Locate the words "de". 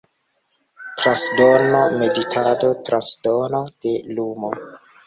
3.87-3.97